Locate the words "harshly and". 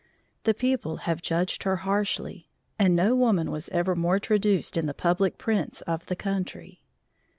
1.85-2.95